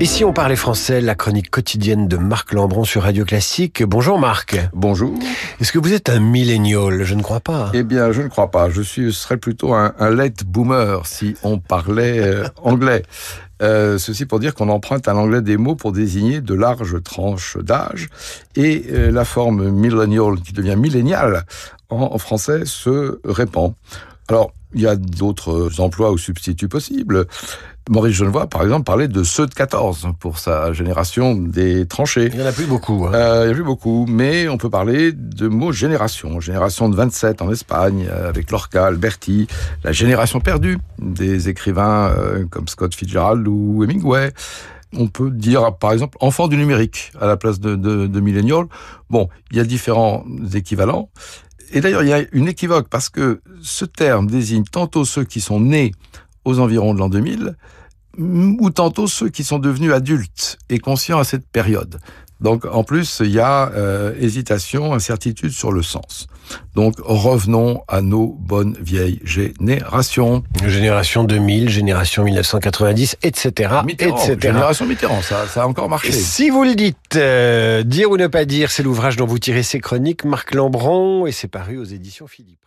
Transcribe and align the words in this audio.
Et 0.00 0.06
si 0.06 0.24
on 0.24 0.32
parlait 0.32 0.54
français, 0.54 1.00
la 1.00 1.16
chronique 1.16 1.50
quotidienne 1.50 2.06
de 2.06 2.16
Marc 2.16 2.52
Lambron 2.52 2.84
sur 2.84 3.02
Radio 3.02 3.24
Classique. 3.24 3.82
Bonjour 3.82 4.16
Marc. 4.16 4.56
Bonjour. 4.72 5.12
Est-ce 5.60 5.72
que 5.72 5.80
vous 5.80 5.92
êtes 5.92 6.08
un 6.08 6.20
millénial? 6.20 7.02
Je 7.02 7.16
ne 7.16 7.22
crois 7.22 7.40
pas. 7.40 7.72
Eh 7.74 7.82
bien, 7.82 8.12
je 8.12 8.22
ne 8.22 8.28
crois 8.28 8.52
pas. 8.52 8.70
Je 8.70 8.80
suis, 8.80 9.12
serais 9.12 9.38
plutôt 9.38 9.74
un, 9.74 9.94
un 9.98 10.10
late 10.10 10.44
boomer 10.44 11.04
si 11.04 11.34
on 11.42 11.58
parlait 11.58 12.20
euh, 12.20 12.44
anglais. 12.62 13.02
Euh, 13.60 13.98
ceci 13.98 14.24
pour 14.24 14.38
dire 14.38 14.54
qu'on 14.54 14.68
emprunte 14.68 15.08
à 15.08 15.14
l'anglais 15.14 15.42
des 15.42 15.56
mots 15.56 15.74
pour 15.74 15.90
désigner 15.90 16.40
de 16.40 16.54
larges 16.54 17.02
tranches 17.02 17.56
d'âge. 17.56 18.08
Et 18.54 18.84
euh, 18.92 19.10
la 19.10 19.24
forme 19.24 19.68
millennial, 19.68 20.40
qui 20.44 20.52
devient 20.52 20.76
millénial, 20.76 21.44
en, 21.90 22.02
en 22.12 22.18
français, 22.18 22.66
se 22.66 23.18
répand. 23.24 23.74
Alors, 24.28 24.52
il 24.74 24.82
y 24.82 24.86
a 24.86 24.96
d'autres 24.96 25.80
emplois 25.80 26.10
ou 26.12 26.18
substituts 26.18 26.68
possibles. 26.68 27.26
Maurice 27.88 28.16
Genevoix, 28.16 28.46
par 28.46 28.62
exemple, 28.62 28.84
parlait 28.84 29.08
de 29.08 29.22
ceux 29.22 29.46
de 29.46 29.54
14 29.54 30.08
pour 30.20 30.38
sa 30.38 30.72
génération 30.72 31.34
des 31.34 31.86
tranchées. 31.86 32.28
Il 32.32 32.36
n'y 32.36 32.42
en 32.42 32.46
a 32.46 32.52
plus 32.52 32.66
beaucoup. 32.66 33.06
Hein. 33.06 33.14
Euh, 33.14 33.42
il 33.42 33.46
n'y 33.46 33.48
en 33.48 33.52
a 33.52 33.54
plus 33.54 33.64
beaucoup, 33.64 34.06
mais 34.06 34.48
on 34.48 34.58
peut 34.58 34.68
parler 34.68 35.12
de 35.12 35.48
mots 35.48 35.72
génération. 35.72 36.38
Génération 36.40 36.88
de 36.88 36.96
27 36.96 37.40
en 37.40 37.50
Espagne, 37.50 38.06
euh, 38.10 38.28
avec 38.28 38.50
Lorca, 38.50 38.86
Alberti, 38.86 39.46
la 39.84 39.92
génération 39.92 40.40
perdue 40.40 40.78
des 40.98 41.48
écrivains 41.48 42.08
euh, 42.08 42.44
comme 42.50 42.68
Scott 42.68 42.94
Fitzgerald 42.94 43.46
ou 43.48 43.82
Hemingway. 43.82 44.32
On 44.94 45.06
peut 45.06 45.30
dire, 45.30 45.74
par 45.76 45.92
exemple, 45.92 46.16
enfant 46.20 46.48
du 46.48 46.56
numérique 46.56 47.12
à 47.20 47.26
la 47.26 47.36
place 47.36 47.60
de, 47.60 47.76
de, 47.76 48.06
de 48.06 48.20
millennial. 48.20 48.64
Bon, 49.10 49.28
il 49.50 49.58
y 49.58 49.60
a 49.60 49.64
différents 49.64 50.24
équivalents. 50.54 51.10
Et 51.72 51.80
d'ailleurs, 51.80 52.02
il 52.02 52.08
y 52.08 52.12
a 52.12 52.24
une 52.32 52.48
équivoque 52.48 52.88
parce 52.88 53.08
que 53.08 53.40
ce 53.62 53.84
terme 53.84 54.26
désigne 54.26 54.64
tantôt 54.64 55.04
ceux 55.04 55.24
qui 55.24 55.40
sont 55.40 55.60
nés 55.60 55.92
aux 56.44 56.58
environs 56.60 56.94
de 56.94 56.98
l'an 56.98 57.08
2000, 57.08 57.56
ou 58.18 58.70
tantôt 58.70 59.06
ceux 59.06 59.28
qui 59.28 59.44
sont 59.44 59.58
devenus 59.58 59.92
adultes 59.92 60.58
et 60.68 60.78
conscients 60.78 61.18
à 61.18 61.24
cette 61.24 61.46
période. 61.46 62.00
Donc 62.40 62.64
en 62.64 62.84
plus, 62.84 63.20
il 63.24 63.32
y 63.32 63.40
a 63.40 63.70
euh, 63.72 64.14
hésitation, 64.20 64.94
incertitude 64.94 65.50
sur 65.50 65.72
le 65.72 65.82
sens. 65.82 66.28
Donc 66.74 66.94
revenons 67.00 67.82
à 67.88 68.00
nos 68.00 68.28
bonnes 68.28 68.76
vieilles 68.80 69.20
générations. 69.24 70.44
Génération 70.64 71.24
2000, 71.24 71.68
génération 71.68 72.24
1990, 72.24 73.16
etc. 73.22 73.80
Mitterrand, 73.84 74.16
etc. 74.16 74.38
Génération 74.40 74.86
Mitterrand, 74.86 75.22
ça, 75.22 75.46
ça 75.46 75.64
a 75.64 75.66
encore 75.66 75.88
marché. 75.88 76.12
Si 76.12 76.50
vous 76.50 76.64
le 76.64 76.74
dites, 76.74 77.16
euh, 77.16 77.82
dire 77.82 78.10
ou 78.10 78.16
ne 78.16 78.28
pas 78.28 78.44
dire, 78.44 78.70
c'est 78.70 78.82
l'ouvrage 78.82 79.16
dont 79.16 79.26
vous 79.26 79.38
tirez 79.38 79.62
ces 79.62 79.80
chroniques, 79.80 80.24
Marc 80.24 80.54
Lambron, 80.54 81.26
et 81.26 81.32
c'est 81.32 81.48
paru 81.48 81.78
aux 81.78 81.84
éditions 81.84 82.26
Philippe. 82.26 82.58